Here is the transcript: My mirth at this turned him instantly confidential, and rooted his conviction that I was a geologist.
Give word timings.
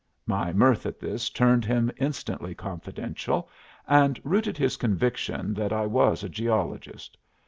My 0.25 0.51
mirth 0.51 0.87
at 0.87 0.97
this 0.99 1.29
turned 1.29 1.63
him 1.63 1.91
instantly 1.97 2.55
confidential, 2.55 3.47
and 3.87 4.19
rooted 4.23 4.57
his 4.57 4.75
conviction 4.75 5.53
that 5.53 5.71
I 5.71 5.85
was 5.85 6.23
a 6.23 6.27
geologist. 6.29 7.19